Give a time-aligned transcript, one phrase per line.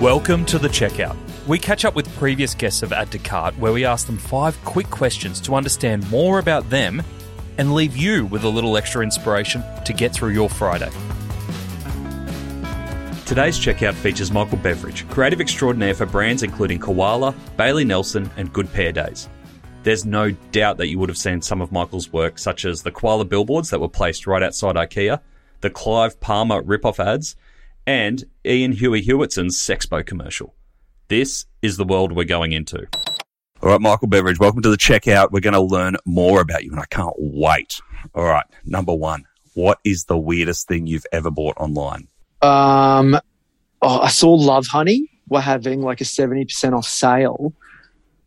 [0.00, 1.16] Welcome to the checkout.
[1.46, 4.62] We catch up with previous guests of Add to Cart where we ask them five
[4.62, 7.02] quick questions to understand more about them
[7.56, 10.90] and leave you with a little extra inspiration to get through your Friday.
[13.24, 18.70] Today's checkout features Michael Beveridge, creative extraordinaire for brands including Koala, Bailey Nelson, and Good
[18.74, 19.30] Pair Days.
[19.82, 22.92] There's no doubt that you would have seen some of Michael's work, such as the
[22.92, 25.20] koala billboards that were placed right outside IKEA,
[25.62, 27.34] the Clive Palmer rip-off ads,
[27.86, 30.54] and Iain Huey Hewitson's Sexpo commercial.
[31.08, 32.86] This is the world we're going into.
[33.62, 35.30] All right, Michael Beveridge, welcome to the checkout.
[35.30, 37.80] We're going to learn more about you, and I can't wait.
[38.14, 42.08] All right, number one, what is the weirdest thing you've ever bought online?
[42.42, 43.18] Um,
[43.80, 47.52] oh, I saw Lovehoney were having like a 70% off sale.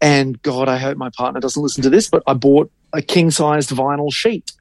[0.02, 3.30] And God, I hope my partner doesn't listen to this, but I bought a king
[3.32, 4.52] sized vinyl sheet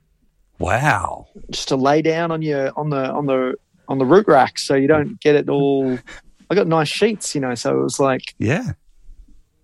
[0.59, 1.29] Wow.
[1.51, 3.55] just to lay down on your on the on the
[3.89, 5.99] on the root rack so you don't get it all
[6.51, 8.73] I got nice sheets, you know, so it was like Yeah.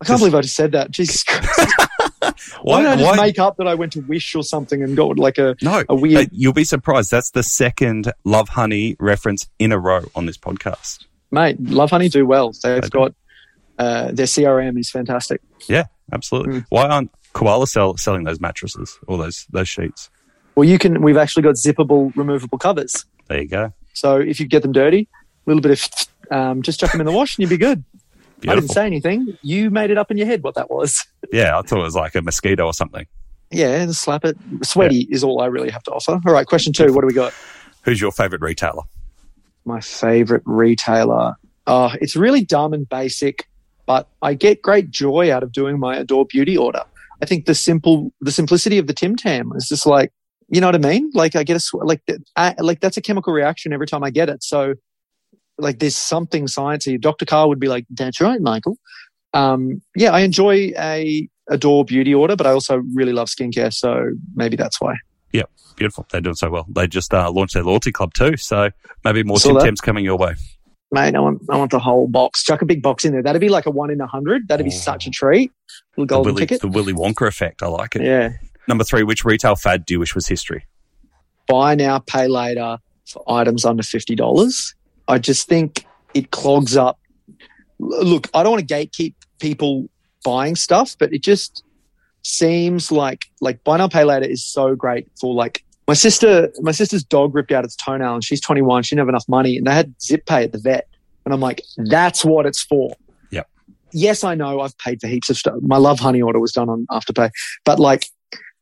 [0.01, 0.91] I can't Just- believe I just said that.
[0.91, 1.73] Jesus Christ.
[2.63, 5.19] Why, did I just make up that I went to Wish or something and got
[5.19, 7.11] like a No, a weird- but you'll be surprised.
[7.11, 11.05] That's the second Lovehoney reference in a row on this podcast.
[11.31, 12.53] mate, Lovehoney do well.
[12.63, 13.15] They've They got
[13.79, 15.41] uh, their CRM is fantastic.
[15.69, 16.61] Yeah, absolutely.
[16.61, 16.67] Mm.
[16.71, 20.11] Why aren't Koala sell, selling those mattresses or those those sheets?
[20.55, 21.03] Well, you can.
[21.03, 23.05] We've actually got zippable, removable covers.
[23.29, 23.73] There you go.
[23.95, 25.09] So if you get them dirty,
[25.47, 27.85] a little bit of um, just chuck them in the wash and you'd be good.
[28.47, 29.39] I didn't say anything.
[29.43, 31.05] You made it up in your head what that was.
[31.33, 33.07] Yeah, I thought it was like a mosquito or something.
[33.51, 34.37] Yeah, and slap it.
[34.63, 36.13] Sweaty is all I really have to offer.
[36.13, 36.93] All right, question two.
[36.93, 37.33] What do we got?
[37.83, 38.83] Who's your favorite retailer?
[39.65, 41.35] My favorite retailer.
[41.67, 43.49] Oh, it's really dumb and basic,
[43.87, 46.85] but I get great joy out of doing my Adore Beauty order.
[47.23, 50.13] I think the simple, the simplicity of the Tim Tam is just like,
[50.55, 51.11] you know what I mean?
[51.15, 52.01] Like I get a sw- like
[52.37, 54.43] I, like that's a chemical reaction every time I get it.
[54.43, 54.75] So
[55.59, 57.01] like there's something sciencey.
[57.01, 57.25] Dr.
[57.27, 58.77] Karl would be like, "That's right, Michael."
[59.33, 64.11] Um, yeah, I enjoy a Adore Beauty order, but I also really love skincare, so
[64.35, 64.95] maybe that's why.
[65.33, 65.43] Yeah,
[65.77, 66.07] beautiful.
[66.11, 66.67] They're doing so well.
[66.69, 68.71] They just uh, launched their loyalty club too, so
[69.05, 69.59] maybe more Tim.
[69.59, 70.35] Tams coming your way.
[70.93, 72.45] Mate, I want I want the whole box.
[72.45, 73.23] Chuck a big box in there.
[73.23, 74.47] That'd be like a one in a hundred.
[74.49, 74.77] That'd be Oh.
[74.77, 75.51] such a treat.
[75.97, 76.61] Little The Willy, ticket.
[76.61, 77.63] the Willy Wonka effect.
[77.63, 78.03] I like it.
[78.03, 78.31] Yeah.
[78.69, 80.67] Number three, which retail fad do you wish was history?
[81.47, 84.75] Buy now, pay later for items under fifty dollars.
[85.09, 86.99] I just think it clogs up.
[87.79, 89.89] Look, I don't want to gatekeep people
[90.25, 91.63] buying stuff, but it just
[92.23, 96.51] seems like like buy now, pay later is so great for like my sister.
[96.61, 98.83] My sister's dog ripped out its toenail, and she's twenty one.
[98.83, 100.89] She didn't have enough money, and they had zip pay at the vet.
[101.27, 102.95] And I'm like, that's what it's for.
[103.31, 103.49] Yep.
[103.93, 105.57] Yes, I know I've paid for heaps of stuff.
[105.63, 107.31] My Lovehoney order was done on afterpay,
[107.65, 108.09] but like,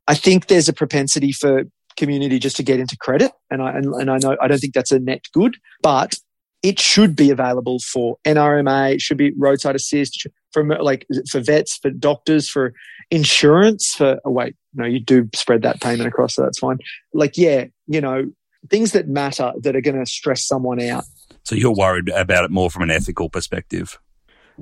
[0.09, 1.65] I think there's a propensity for
[1.97, 4.75] community just to get into credit, and I and, and I know I don't think
[4.75, 6.15] that's a net good, but
[6.63, 8.95] it should be available for NRMA.
[8.95, 12.73] It should be roadside assist for like for vets, for doctors, for
[13.11, 13.95] insurance.
[13.95, 16.79] For oh wait, no, you do spread that payment across, so that's fine.
[17.13, 18.31] Like yeah, you know
[18.71, 21.05] things that matter that are going to stress someone out.
[21.45, 23.99] So you're worried about it more from an ethical perspective.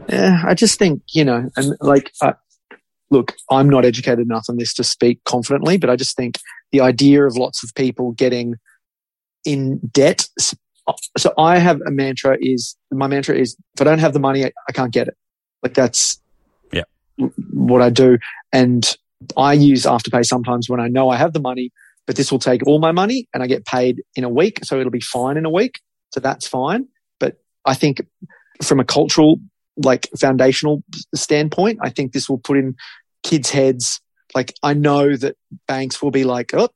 [0.08, 2.32] Yeah, I just think you know, and like, uh,
[3.10, 6.38] look, I'm not educated enough on this to speak confidently, but I just think
[6.72, 8.54] the idea of lots of people getting
[9.44, 10.26] in debt.
[11.18, 14.44] So I have a mantra: is my mantra is if I don't have the money,
[14.44, 15.14] I, I can't get it.
[15.62, 16.20] Like that's
[16.72, 16.84] Yeah.
[17.52, 18.18] what I do,
[18.52, 18.96] and
[19.36, 21.70] I use Afterpay sometimes when I know I have the money,
[22.06, 24.78] but this will take all my money and I get paid in a week, so
[24.78, 25.80] it'll be fine in a week.
[26.12, 26.88] So that's fine.
[27.18, 28.00] But I think
[28.62, 29.38] from a cultural,
[29.82, 30.82] like foundational
[31.14, 32.76] standpoint, I think this will put in
[33.22, 34.00] kids' heads.
[34.34, 35.36] Like I know that
[35.66, 36.68] banks will be like, oh,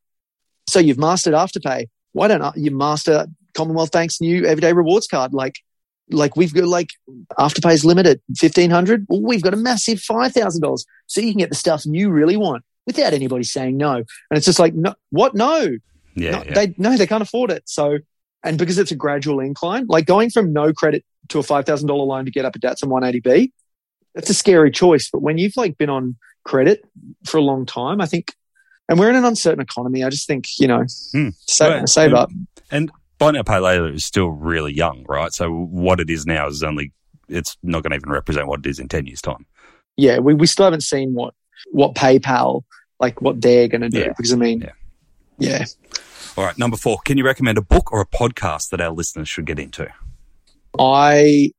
[0.68, 1.88] so you've mastered Afterpay.
[2.12, 5.34] Why don't you master Commonwealth Bank's new Everyday Rewards card?
[5.34, 5.56] Like,
[6.10, 6.90] like we've got like
[7.38, 9.06] Afterpay's limited fifteen hundred.
[9.08, 12.10] Well, we've got a massive five thousand dollars, so you can get the stuff you
[12.10, 13.96] really want without anybody saying no.
[13.96, 15.34] And it's just like, no, what?
[15.34, 15.76] No,
[16.14, 16.54] Yeah, no, yeah.
[16.54, 17.62] they no, they can't afford it.
[17.66, 17.98] So,
[18.42, 21.88] and because it's a gradual incline, like going from no credit to a five thousand
[21.88, 23.52] dollar loan to get up a Datsun 180B,
[24.14, 25.10] that's a scary choice.
[25.10, 26.84] But when you've like been on credit
[27.26, 28.34] for a long time, I think,
[28.88, 30.04] and we're in an uncertain economy.
[30.04, 31.28] I just think you know, Hmm.
[31.46, 31.88] save, Right.
[31.88, 32.30] save up.
[32.70, 35.32] And buy now pay later is still really young, right?
[35.32, 36.92] So what it is now is only
[37.28, 39.46] it's not going to even represent what it is in ten years' time.
[39.96, 41.34] Yeah, we, we still haven't seen what
[41.72, 42.62] what PayPal
[43.00, 44.08] like what they're going to do Yeah.
[44.08, 44.70] because I mean, Yeah.
[45.38, 45.64] yeah.
[46.36, 46.98] All right, number four.
[47.04, 49.88] Can you recommend a book or a podcast that our listeners should get into?
[50.78, 51.52] I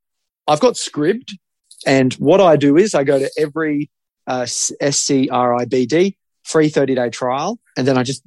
[0.47, 1.31] I've got Scribd,
[1.85, 3.89] and what I do is I go to every
[4.27, 8.23] uh, SCRIBD free thirty day trial, and then I just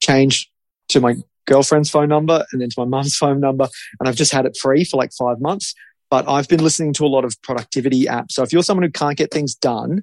[0.00, 0.50] change
[0.88, 1.14] to my
[1.46, 3.68] girlfriend's phone number and then to my mum's phone number,
[4.00, 5.74] and I've just had it free for like five months.
[6.10, 8.32] but I've been listening to a lot of productivity apps.
[8.32, 10.02] So if you're someone who can't get things done,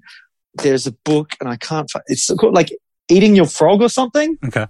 [0.55, 1.89] there's a book, and I can't.
[2.07, 2.71] It's called like
[3.09, 4.37] eating your frog or something.
[4.45, 4.67] Okay.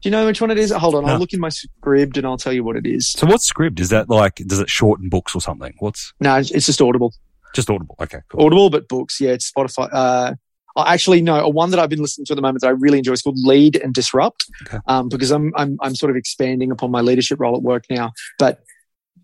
[0.00, 0.70] Do you know which one it is?
[0.70, 1.12] Hold on, no.
[1.12, 3.12] I'll look in my Scribd and I'll tell you what it is.
[3.12, 3.80] So what's Scribd?
[3.80, 5.74] Is that like does it shorten books or something?
[5.78, 6.36] What's no?
[6.36, 7.12] It's just Audible.
[7.54, 7.96] Just Audible.
[8.00, 8.20] Okay.
[8.28, 8.44] Cool.
[8.44, 9.20] Audible, but books.
[9.20, 9.88] Yeah, it's Spotify.
[9.92, 10.34] Uh,
[10.76, 12.98] actually, no, a one that I've been listening to at the moment that I really
[12.98, 14.44] enjoy is called Lead and Disrupt.
[14.66, 14.78] Okay.
[14.86, 18.12] Um, because I'm I'm I'm sort of expanding upon my leadership role at work now,
[18.38, 18.60] but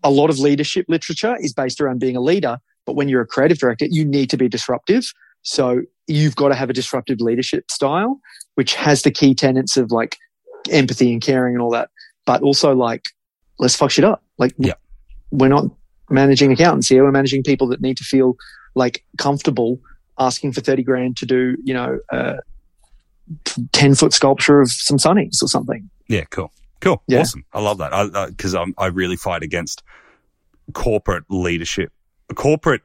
[0.03, 2.57] a lot of leadership literature is based around being a leader.
[2.85, 5.05] But when you're a creative director, you need to be disruptive.
[5.43, 8.19] So you've got to have a disruptive leadership style,
[8.55, 10.17] which has the key tenets of like
[10.71, 11.89] empathy and caring and all that,
[12.25, 13.03] but also like,
[13.59, 14.23] let's fuck shit up.
[14.37, 14.73] Like, yeah.
[15.31, 15.65] we're not
[16.09, 17.03] managing accountants here.
[17.03, 18.35] We're managing people that need to feel
[18.75, 19.79] like comfortable
[20.19, 22.37] asking for 30 grand to do, you know, a
[23.71, 25.89] 10 foot sculpture of some sunnies or something.
[26.07, 26.51] Yeah, cool.
[26.81, 27.01] Cool.
[27.07, 27.21] Yeah.
[27.21, 27.45] Awesome.
[27.53, 28.27] I love that.
[28.29, 29.83] Because I, I, I really fight against
[30.73, 31.91] corporate leadership,
[32.35, 32.81] corporate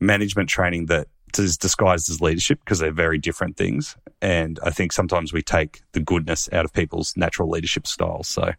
[0.00, 1.08] management training that
[1.38, 3.96] is disguised as leadership because they're very different things.
[4.20, 8.28] And I think sometimes we take the goodness out of people's natural leadership styles.
[8.28, 8.52] So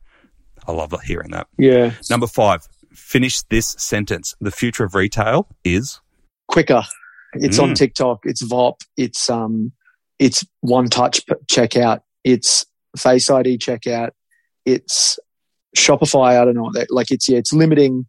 [0.67, 1.47] I love hearing that.
[1.57, 1.93] Yeah.
[2.09, 4.35] Number five, finish this sentence.
[4.41, 6.01] The future of retail is
[6.47, 6.83] quicker.
[7.33, 7.63] It's mm.
[7.63, 8.19] on TikTok.
[8.23, 8.75] It's VOP.
[8.97, 9.71] It's, um,
[10.19, 12.01] it's one touch checkout.
[12.23, 12.65] It's
[12.97, 14.11] face ID checkout.
[14.65, 15.19] It's
[15.75, 16.39] Shopify.
[16.39, 16.71] I don't know.
[16.89, 18.05] Like it's, yeah, it's limiting.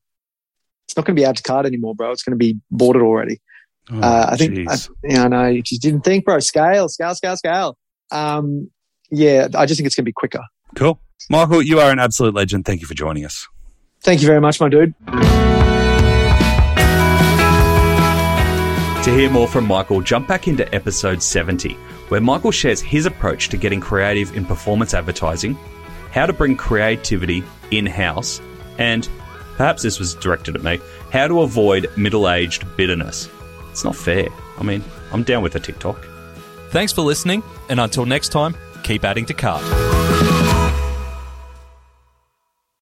[0.87, 2.11] It's not going to be add to cart anymore, bro.
[2.11, 3.41] It's going to be boarded already.
[3.91, 5.47] Oh, uh, I think, I, yeah, I know.
[5.47, 6.39] You just didn't think, bro.
[6.39, 7.77] Scale, scale, scale, scale.
[8.11, 8.71] Um,
[9.11, 10.43] yeah, I just think it's going to be quicker.
[10.75, 10.99] Cool.
[11.31, 12.65] Michael, you are an absolute legend.
[12.65, 13.47] Thank you for joining us.
[14.01, 14.95] Thank you very much, my dude.
[19.05, 21.75] To hear more from Michael, jump back into episode 70,
[22.09, 25.59] where Michael shares his approach to getting creative in performance advertising,
[26.11, 28.41] how to bring creativity in house,
[28.79, 29.07] and
[29.57, 30.81] perhaps this was directed at me,
[31.13, 33.29] how to avoid middle aged bitterness.
[33.75, 34.29] It's not fair.
[34.57, 35.99] I mean, I'm down with a TikTok.
[36.71, 38.55] Thanks for listening, and until next time,
[38.85, 39.94] keep adding to cart.